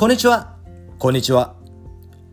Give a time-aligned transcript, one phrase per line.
[0.00, 0.56] こんにちは。
[0.98, 1.56] こんにちは。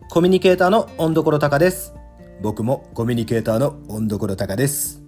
[0.08, 1.92] コミュニケーターの温所隆です。
[2.40, 5.02] 僕もコミュニケーターの温所隆です。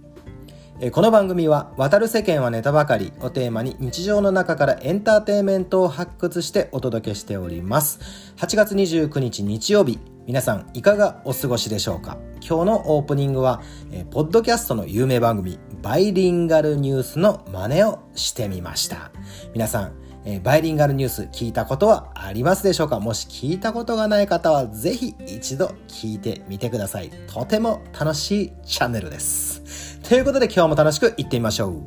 [0.91, 7.99] この番組は、渡る世間はネタばかりをテーマに日常の中からエンターテインメントを発掘してお届けしております。
[8.37, 9.97] 8月29日日曜日、
[10.27, 12.19] 皆さんいかがお過ごしでしょうか？
[12.47, 13.63] 今日のオープニングは、
[14.11, 19.11] ポッドキャストの有名番組、バイリンガルニュースの真似をしてみました。
[19.55, 19.93] 皆さん、
[20.23, 22.99] えーバイリンガルニュース聞いたことはありますでしょうか？
[22.99, 27.09] もし聞いたことがない方はぜひ一度聞いてみてください。
[27.27, 29.99] とても楽しいチャンネルです。
[30.07, 31.81] ということで今日も楽しく行ってみましょう。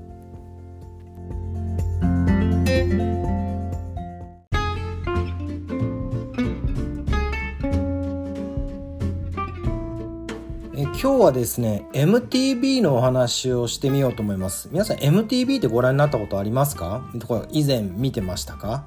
[11.05, 14.71] 今日はですね MTV のお話をしてみようと思います。
[14.73, 17.05] 皆さん MTV ってご覧になったことありますか？
[17.19, 18.87] とか以前見てましたか？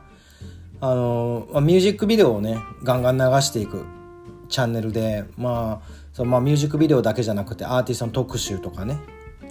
[0.81, 3.85] あのミュージックビデオをねガンガン流していく
[4.49, 8.97] チャンネルでまあそのまあミュージックビデオだけじゃなくてアーティストの特集とかね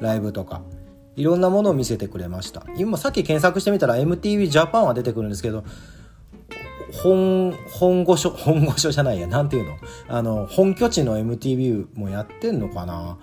[0.01, 0.63] ライブとか
[1.15, 2.67] いろんなものを見せてくれました。
[2.77, 5.63] 今さっき検索してみたら MTV ジャパンは出てくるんですけど
[7.03, 9.77] 本本御所 本御所じゃないやなんていうの？
[10.09, 13.19] あの本拠地の MTV もやってんのかな？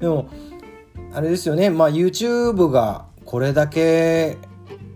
[0.00, 0.28] でも
[1.12, 1.70] あれですよね。
[1.70, 4.38] まあ YouTube がこれだけ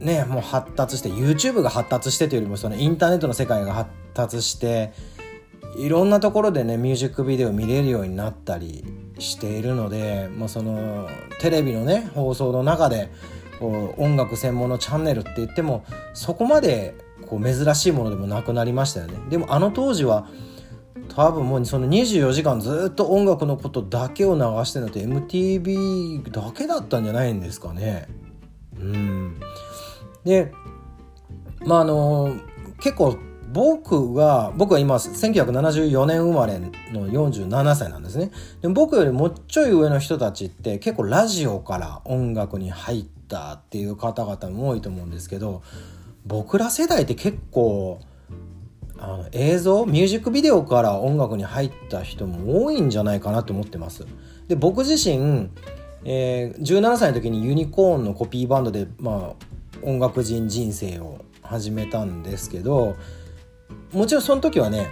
[0.01, 4.93] ねもう発達して YouTube が発達してというよりもそのインターネットの世界が発達して
[5.77, 8.85] いろんなところでねミュージックビデオ見れるようになったり
[9.19, 11.09] しているので、まあ、その
[11.41, 13.11] テレビのね放送の中で
[13.59, 19.15] こう音楽専門のチャンネルって言ってもそこまでこう珍しいものでもなくなりましたよね。
[19.29, 20.27] でもあの当時は
[21.15, 28.09] 多分もうその24時間ずっと音楽のことだけを流してるのって MTV だけだったんじゃないんですかね。
[28.79, 29.41] うん。
[30.25, 30.53] で
[31.65, 32.35] まああの
[32.81, 33.17] 結構
[33.53, 36.71] 僕が僕は今1974年生まれの
[37.09, 38.31] 47歳なんですね。
[38.63, 45.63] で僕よりもうちょい上の人たちって結構ラジオから音楽に入ったっていう方々も多いと思うんですけど
[46.27, 48.01] 僕ら世代って結構
[48.99, 54.07] あの映像ミュージックビデオから音楽に入った人も多いんじゃないかなと思ってます。
[54.47, 55.51] で僕自身、
[56.05, 59.47] えー17歳の時にユニコーンのコピーバンドで、まあ、
[59.83, 62.97] 音楽人人生を始めたんですけど
[63.93, 64.89] もちろんその時はね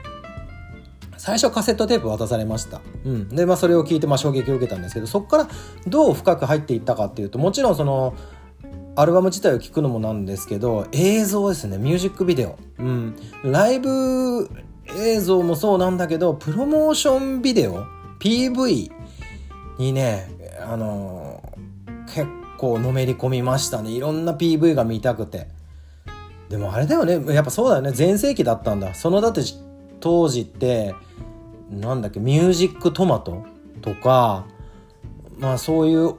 [1.17, 5.49] 最初カセットテープ渡されました、うん、で、まあ、それを聞いてまあ衝撃を受けたんですけどそこから
[5.87, 8.15] どう深く入っていったかっていうともちろんその
[9.01, 11.79] アルバム自体を聴くのもなんですけど映像ですね。
[11.79, 14.51] ミュージックビデオ、うん、ライブ
[14.97, 17.87] 映像もそうなんだけどプロモーションビデオ
[18.19, 18.91] PV
[19.79, 20.29] にね
[20.61, 21.43] あの
[22.07, 22.27] 結
[22.59, 23.91] 構のめり込みましたね。
[23.91, 25.49] いろんな PV が見たくて。
[26.51, 27.33] でもあれだよね。
[27.33, 27.93] やっぱそうだよね。
[27.93, 28.93] 全盛期だったんだ。
[28.95, 29.41] そのだって
[30.01, 30.95] 当時って
[31.71, 33.45] なんだっけミュージックトマト
[33.81, 34.47] とか
[35.39, 36.17] まあそういう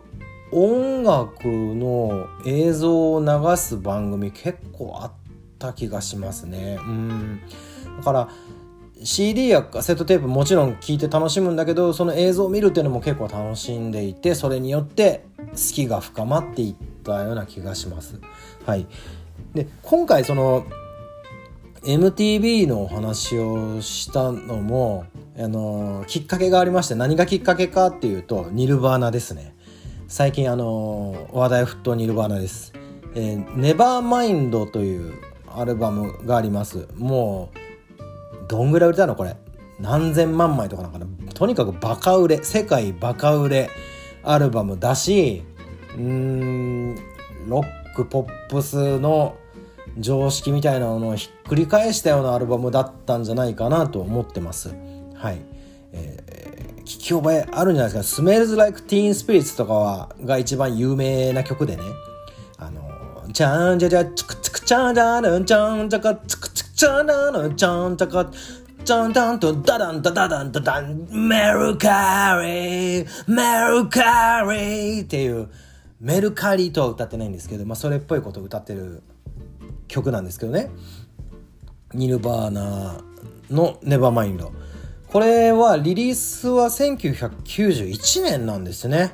[0.51, 5.11] 音楽の映像を流す番組結構あっ
[5.57, 6.77] た気がしますね。
[6.79, 7.41] うん。
[7.97, 8.29] だから
[9.03, 18.19] CD やカセットテープもちろん聞いて楽しむんだけどその映像を見るっていうのも結構楽しんでいてそれによって好きが深まっていったような気がします。
[18.65, 18.85] はい。
[19.53, 20.65] で今回その
[21.83, 29.55] MTV のお話をしたのもあのきっかけがありまして何がきっかけかっていうとニルバーナですね。
[30.11, 32.73] 最近あの話題沸騰ニルバナです
[33.15, 35.13] 「えー、ネバーマインドという
[35.47, 36.85] アルバムがあります。
[36.97, 39.15] もうどんぐらい売れたの？
[39.15, 39.37] これ。
[39.79, 41.07] 何千万枚とかなんかな。
[41.33, 42.43] とにかくバカ売れ。
[42.43, 43.69] 世界バカ売れ
[44.21, 45.43] アルバムだし
[45.97, 46.95] うん
[47.47, 49.35] ロックポップスの
[49.97, 54.75] 常識みたいなものをひっくり返したようなアルバムだったんじゃないかなと思ってます。
[55.15, 55.37] はい、
[56.91, 61.83] 聞き覚えあるんじゃないですか「Smells Like Teen Spirits」とかはが一番有名な曲でね。
[62.57, 62.91] あの
[63.33, 68.25] チャンジャジャチクチクチャンジャランチャンジャカチクチクチャンダランチャンジャカ
[68.83, 75.49] チャンダンとダダンダダダンダダンメルカリーメルカリーっていう
[75.99, 79.01] メルカリとは歌ってないんですけど、まあ、それっぽいことを歌ってる
[79.87, 80.69] 曲なんですけどね
[81.93, 83.01] ニルバーナ
[83.49, 84.51] の「ネバーマインド」
[85.11, 89.11] これはリリースは1991年なんですね。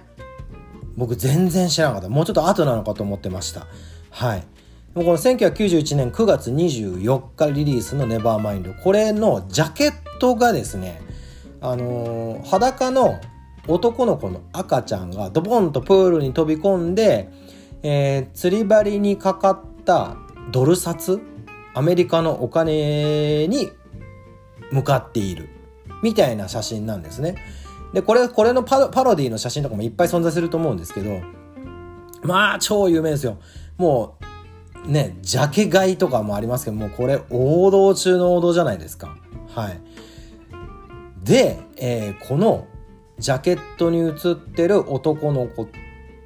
[0.95, 2.09] 僕全然知らなかった。
[2.09, 3.65] もうちょっと後なのかと思ってました。
[4.11, 4.41] はい。
[4.41, 4.45] で
[4.93, 11.01] もこの1991年9月24日リリースの「ネバーマインド」これのジャケットがですね
[11.61, 13.19] あのー裸の
[13.67, 17.29] 男の子の赤ちゃんがドボンとプールに飛び込んで、
[17.81, 20.15] えー釣り針にかかった
[20.51, 21.19] ドル札
[21.73, 23.71] アメリカのお金に
[24.71, 25.56] 向かっている。
[26.03, 27.35] みたいな写真なんですね。
[27.93, 31.21] で、これ、これのパロディの写真とかもいっぱい存在すると思うんですけど、
[32.23, 33.37] まあ、超有名ですよ。
[33.77, 34.17] も
[34.85, 39.17] う、ね、ジャケ買いとかもありますけど、もうこれ王道中の王道じゃないですか。
[39.53, 39.81] はい。
[41.23, 42.67] で、えー、この
[43.19, 45.67] ジャケットに写ってる男の子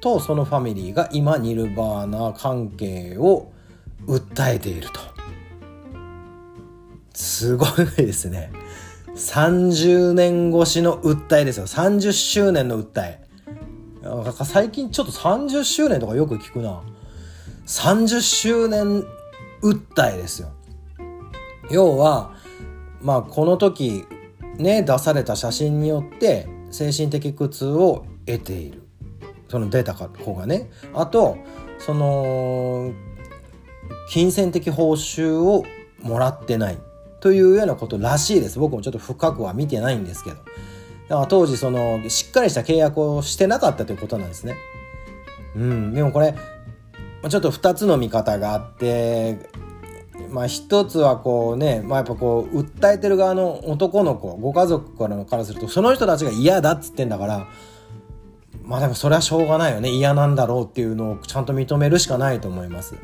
[0.00, 3.50] とそのファミリーが今ニルバーナー関係を
[4.06, 5.00] 訴えていると。
[7.14, 8.50] すごいですね。
[9.14, 11.66] 30年越しの訴えですよ。
[11.66, 13.22] 30周年の訴え。
[14.44, 16.82] 最近ちょっと30周年とかよく聞くな。
[17.66, 19.04] 30周年
[19.62, 20.50] 訴えですよ。
[21.70, 22.34] 要は、
[23.00, 24.06] まあこの時
[24.58, 28.82] ね、出された写真によって精神的苦痛を得ている。
[29.48, 30.70] その出た子がね。
[30.94, 31.36] あと、
[31.78, 32.92] その、
[34.08, 35.64] 金銭的報酬を
[36.00, 36.78] もらってない
[37.22, 38.58] というようなことらしいです。
[38.58, 40.36] 僕もちょっと深くは見てないんですけど。
[40.36, 44.56] だから当時そのしっかりした契約をしてなかったということなんですね。
[45.54, 46.34] うん、でもこれ
[47.28, 49.50] ちょっと2つの見方があって
[50.30, 57.46] まあ一つはこうね、まあ、やっぱこう訴えてる側の男の子ご家族からのからするとその人たちが嫌だっつってんだから
[58.64, 62.94] まあでもそれはしょうがないよね嫌なんだろうっていうのをちゃんと認めるしかないと思います。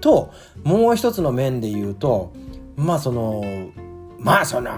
[0.00, 0.30] と
[0.62, 2.32] もう一つの面で言うと
[2.76, 3.42] まあその
[4.18, 4.70] まあその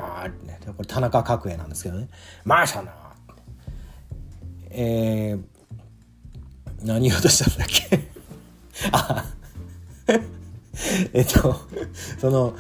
[0.77, 2.09] これ田中角栄なんですけどね
[2.45, 2.89] まあその
[4.71, 8.09] えー、何言おうとしたんだっけ？
[8.93, 9.25] あ
[11.13, 11.57] えっと
[12.19, 12.55] その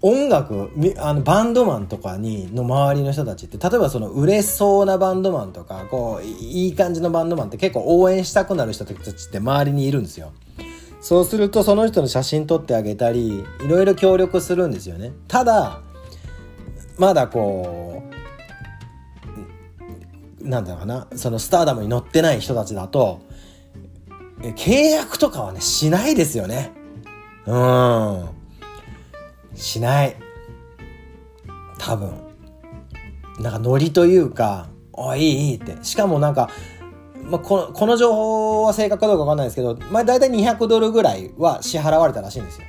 [0.00, 10.32] 音楽あのバンドマンとかにの周りの人たちって例えばその売れそうなバンドマンとかこういい感じのバンドマンって結構応援したくなる人たちって周りにいるんですよ。
[11.00, 15.12] そうするとその人の写真撮ってあげたりいろいろ協力するんですよね。
[15.28, 15.80] ただ
[16.96, 18.02] まだこ
[20.40, 23.20] うなんだろうなそのスターダムに乗ってない人たちだと
[24.40, 26.72] 契約とかはねしないですよね。
[27.46, 28.28] うん
[29.54, 30.16] しない
[31.78, 32.12] 多分
[33.40, 36.50] なんかノリというか「おいいいい」ってしかもなんか、
[37.28, 42.66] まあ、このこの情報は正確かどうかわかんないですけど、まあ、大体200ドルぐらいは支払われたらしいんですよ。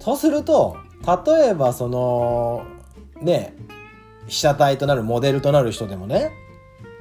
[0.00, 0.76] そうすると
[1.26, 2.64] 例えばその
[3.20, 3.54] ね
[4.26, 6.32] 被写体となるモデルとなる人でもね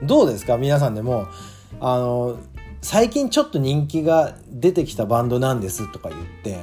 [0.04, 0.58] どうですか？
[0.58, 1.28] 皆さんでも
[1.80, 2.38] あの
[2.82, 6.60] 最近ちょっと人気が出てきたバンドなんですとか言って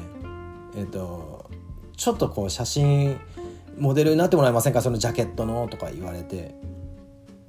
[0.76, 1.50] えっ、と
[1.96, 3.18] ちょっとこう写真
[3.78, 4.82] モデルになってもらえませんか？
[4.82, 6.54] そのジャケットのとか言われて。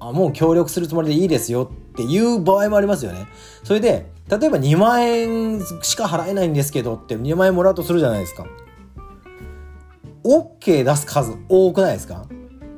[0.10, 3.28] あもう協力するつもりでいいですよっていう場合もありますよね。
[3.63, 8.46] それで例えば2万円しか払えないんですけどって2万円もらうとするじゃないですか。
[10.24, 12.25] OK 出す数多くないですか？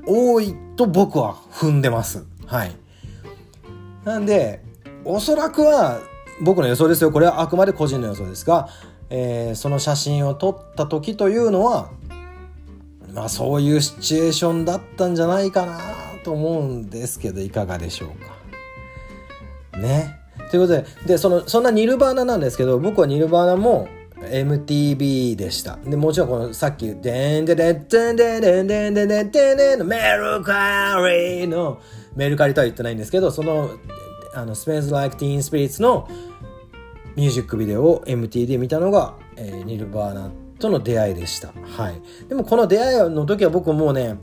[0.05, 2.25] 多いと僕は踏んでます。
[2.45, 2.75] はい。
[4.03, 4.61] なんで
[5.05, 5.99] おそらくは
[6.41, 7.11] 僕の予想ですよ。
[7.11, 8.69] これはあくまで個人の予想ですが
[9.09, 11.89] えー、その写真を撮った時というのは
[13.13, 15.79] まあそういうシチュエーションだったんじゃないかな。
[16.27, 18.09] と思うんですけどいかがでしょう
[19.73, 19.79] か。
[19.79, 20.19] ね。
[20.51, 23.87] ということででそのそんなニルバーナなんですけど僕はニルバーナも
[24.19, 25.77] MTV でした。
[25.77, 31.79] で、もちろんこのさっき、でんでででんででんでんででんでんでんのメルカリの
[32.15, 33.69] メルカリとは言ってないんですけど、その、
[34.33, 36.09] あの、Smells Like Teen Spirits の
[37.15, 41.53] ミュージックビデオを MT で見たのが、えー、ニルバーナとの出会いでした。
[41.77, 42.01] はい。
[42.27, 44.17] でもこの出会いの時は僕もうね、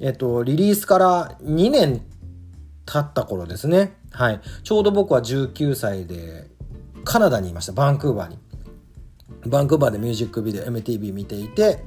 [0.00, 2.00] えっと、リリースから2年
[2.86, 3.96] 経った頃ですね。
[4.10, 4.40] はい。
[4.64, 6.50] ちょうど僕は19歳で
[7.04, 7.72] カナダにいました。
[7.72, 8.38] バンクーバーに。
[9.46, 11.84] バンクーバーでミュージックビデオ MTV 見ていて、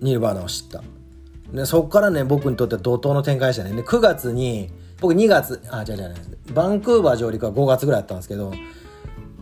[0.00, 0.82] ニルバーナを知った。
[1.52, 3.72] で、そこからね、僕にとっては怒涛の展開でしたね。
[3.72, 4.70] で、9月に、
[5.00, 6.14] 僕2月、あ、違う違う
[6.52, 8.52] バンクーバー上陸は5月ぐらいだったんですけど、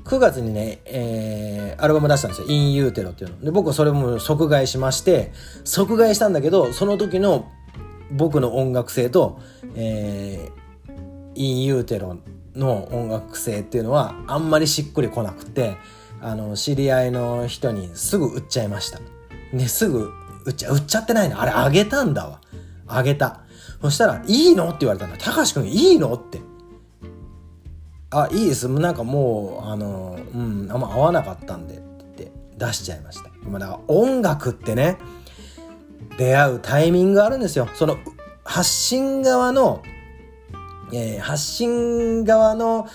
[0.05, 2.49] 9月にね、えー、アルバム出したんですよ。
[2.49, 3.41] インユーテロっていうの。
[3.41, 5.33] で、僕はそれも即買いしまして、
[5.65, 7.51] 即買いしたんだけど、その時の
[8.11, 9.39] 僕の音楽性と、
[9.75, 10.93] えー、
[11.35, 12.19] インユーテロ
[12.55, 15.77] の音楽性っていうのはあんまりしっくりこなくて、
[16.21, 19.01] あの、知り合いの人にすぐ売っちゃいました。
[19.53, 20.13] ね、すぐ
[20.45, 21.41] 売っちゃ、売っちゃってないの。
[21.41, 22.41] あれあげたんだわ。
[22.87, 23.41] あげた。
[23.81, 24.69] そしたら、いいの？
[24.69, 25.17] って言われたんだ。
[25.17, 26.13] たかしくんいいの？
[26.15, 26.41] って。
[28.13, 28.69] あいいです。
[28.69, 31.81] なんかもうあのうんあんま合わなかったんでっ
[32.15, 33.31] て出しちゃいました。
[33.45, 34.99] 今だから音楽ってね
[36.19, 37.69] 出会うタイミングがあるんですよ。
[37.75, 37.97] その
[38.45, 39.83] 発信側の、
[40.93, 42.87] えー、発信側の、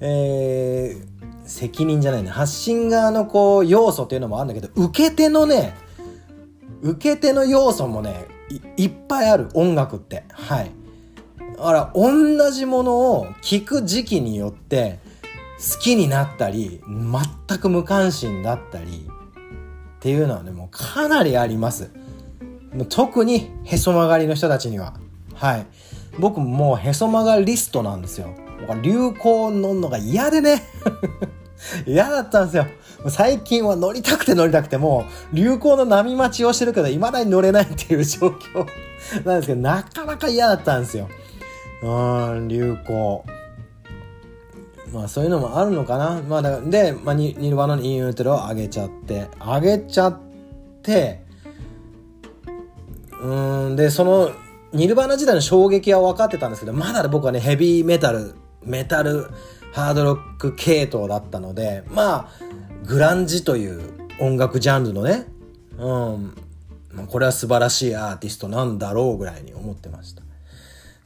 [0.00, 2.28] えー、責任じゃないね。
[2.28, 5.74] 発信側のこう要素っていうのもあるんだけど受け手のね
[6.82, 8.26] 受け手の要素もね
[8.76, 9.48] いっぱいある。
[9.54, 10.24] 音楽って。
[10.30, 10.70] はい。
[11.58, 15.00] だから同じものを聞く時期によって
[15.58, 19.08] 好きになったり全く無関心だったり
[19.98, 21.90] っていうのはねもうかなりあります。
[22.88, 24.94] 特にへそ曲がりの人たちには。
[25.34, 25.66] はい。
[26.20, 28.34] 僕もうへそ曲がりリストなんですよ。
[28.82, 30.62] 流行乗るのが嫌でね。
[31.86, 32.66] 嫌だったんですよ。
[33.08, 38.66] 最近は乗りたくて乗りたくてもう流行の波待ちをしてるけど未だに乗れないっていう状況
[39.24, 41.08] なんですけどなかなか嫌だったんですよ。
[41.82, 43.24] うん流行。
[44.92, 46.22] まあそういうのもあるのかな。
[46.26, 49.28] まあだで、まあ、ニニルバナのインウーテルを上げちゃって。
[49.38, 50.18] 上げちゃっ
[50.82, 51.22] て
[53.20, 54.30] うんでその
[54.72, 59.28] ニルバーナ時代の衝撃は分かってたんですけどまだ僕はねヘビーメタルメタル
[59.72, 63.80] ハードロック系統だったのでまあグランジという
[64.20, 65.26] 音楽ジャンルのね
[65.78, 66.34] うん
[67.06, 70.22] これは素晴らしいアーティストなんだろうぐらいに思ってました。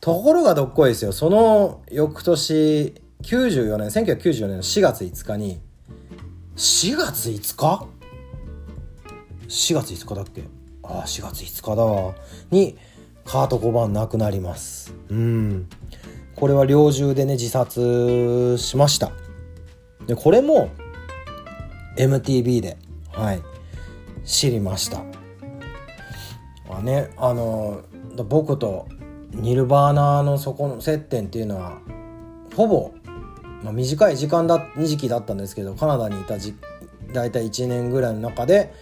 [0.03, 1.13] ところがどっこいですよ。
[1.13, 5.61] その翌年94年1994年の4月5日に
[6.57, 7.87] 4月5日
[9.47, 10.43] ?4 月5日だっけ？
[10.83, 12.15] ああ4月5日だわ。
[12.51, 12.77] に
[13.25, 14.93] カート・コバーン亡くなります。
[15.09, 15.69] うん。
[16.35, 19.13] これは猟銃でね自殺しました。
[20.09, 20.71] でこれも
[21.97, 22.77] MTV で
[23.13, 23.43] はい。
[24.25, 25.05] 知りました。
[26.69, 27.83] あねあの
[28.29, 28.89] 僕と
[29.33, 31.81] ニルバーナーのそこの接点っていうのは
[32.55, 32.93] ほぼ、
[33.63, 36.55] まあ、短い時間だ時期だったんですけどカナダにいたじ
[37.13, 38.73] 大体1年ぐらいの中で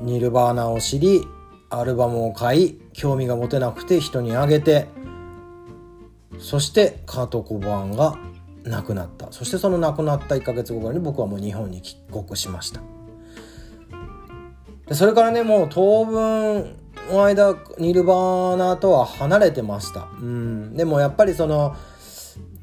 [0.00, 1.26] ニルバーナーを知り
[1.70, 4.88] アルバムを買い興味が持てなくて人にあげて
[6.38, 8.18] そしてカート・コバーンが
[8.64, 9.30] 亡くなった。
[9.30, 12.80] そしてその亡くなった1ヶ月後ぐらいに僕はもう日本に帰国しました。
[14.86, 16.76] でそれからねもう当分
[17.10, 20.08] の間ニルバーナとは離れてました。
[20.20, 20.76] うん。
[20.76, 21.76] でもやっぱりその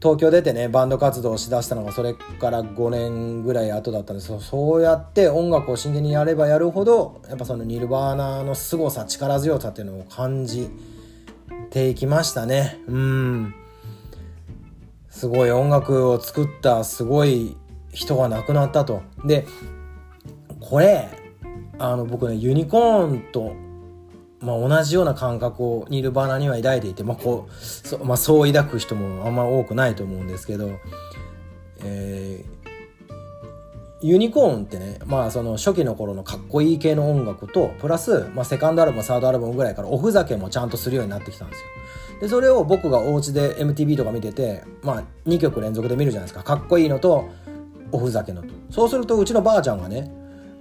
[0.01, 10.71] 東京出てねバンド活動をしだしたのがそれから5年ぐらい後だったんですそうやって音楽を真剣にやればやるほどやっぱそのニルバーナの凄さ力強さっていうのを感じ
[11.69, 12.79] ていきましたね。
[12.87, 13.55] うん。
[15.09, 17.55] すごい音楽を作ったすごい
[17.93, 19.03] 人が亡くなったと。
[19.23, 19.45] で
[20.59, 21.09] これ
[21.77, 23.53] あの僕ねユニコーンと
[24.41, 30.79] まあ、同じような感覚をニルバーナには抱いていて、まあこうそまあ、そう抱く人もあんま多くないと思うんですけど、
[31.83, 41.67] えー、ユニコーンってね、まあ、その初期の頃のかっこいい系の音楽とプラス、まあ、セカンドアルバムサードアルバムぐらいからおふざけもちゃんとするようになってきたんですよ。
[42.21, 47.29] でそれを僕がお家で MTV とか見てて、まあ、2曲連続で見るじゃないですかかっこいいのと
[47.91, 50.11] おふざけのとそうするとうちのばあちゃんがね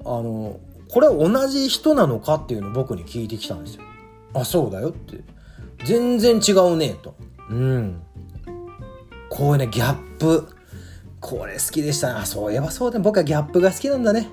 [0.05, 0.59] あの
[0.91, 3.83] これ同じ人なのかっていうのを僕に聞いてきたんですよ。
[4.35, 5.23] あ、そうだよって。
[5.85, 7.15] 全然違うねと。
[7.49, 8.03] うん。
[9.29, 10.47] こういうね、ギャップ。
[11.21, 12.21] これ好きでしたね。
[12.21, 14.29] あ、そういえばそうだ、僕はギャップが好きなんだね。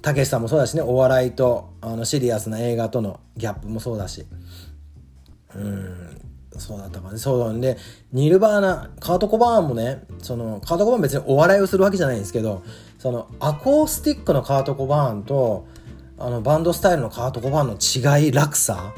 [0.00, 4.26] たけしさんもそうだしね、お笑いとあのシリアスな映画とのギャップもそうだし。
[5.54, 6.20] うん。
[6.58, 7.18] そうだったかね。
[7.18, 7.76] そうなんで、
[8.12, 12.62] ニルバーナ、カート・コバーンもね、その、カート・コバーン別にお笑いをするわけじゃないんですけど、
[12.98, 15.66] その、アコースティックのカート・コバーンと、
[16.18, 18.92] あの、バンドスタイルのカート・コバーンの違い、落差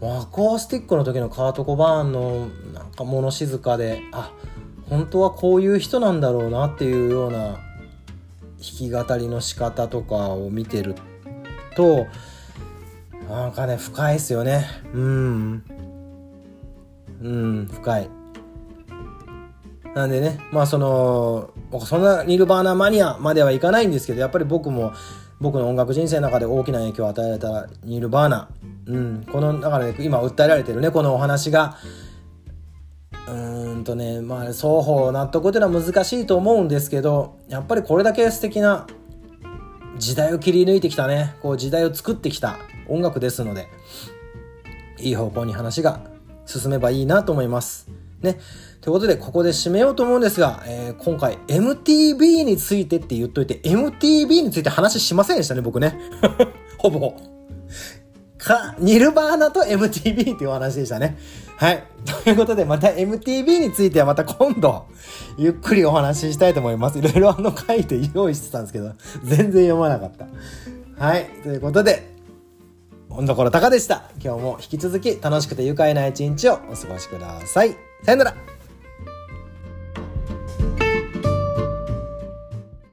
[0.00, 4.32] アコースティックの時のカート・コバーンの、なんか物静かで、あ、
[4.88, 7.58] 本当はこういう人なんだろうなっていうような、弾
[8.58, 10.94] き語りの仕方とかを見てる
[11.76, 12.06] と、
[13.28, 14.66] なんかね、深いですよね。
[14.94, 15.64] うん。
[17.22, 18.10] うん、深い。
[19.94, 21.50] なんでね、まあその、
[21.84, 24.92] そんなニルバーナマニアまではいかないんですけど、やっぱり僕も
[25.40, 28.48] 僕の音楽人生の中で大きな影響を与えられたニールバーナ。
[28.86, 31.76] うん、この、だから、今訴えられてるね、このお話が、
[33.28, 38.86] うーんとね、まあ双方納得というのは難しいと思うんですけど、やっぱりこれだけ素敵な
[39.98, 43.68] 時代を切り抜いてきたね、こう時代を作ってきた音楽ですので、
[44.98, 46.00] いい方向に話が
[46.46, 47.88] 進めばいいなと思います。
[48.22, 48.38] ね。
[48.88, 56.00] ということで、ここで締めようと思うんですが、えー、今回 MTV についてって言っといて、MTV について話しませんでしたね、僕ね。
[56.78, 57.12] ほぼ。
[58.38, 61.18] か、ニルバーナと MTV っていうお話でしたね。
[61.58, 61.84] はい。
[62.24, 64.86] ということで、また MTV についてはまた今度、
[65.36, 66.98] ゆっくりお話ししたいと思います。
[66.98, 71.04] いろいろあの書いて用意してたんですけど、全然読まなかった。
[71.04, 71.26] はい。
[71.42, 72.08] ということで、
[73.10, 74.10] 本所高でした。
[74.24, 77.76] 今日も引き続き楽しくて愉快な一日をお過ごしください。
[78.02, 78.57] さよなら。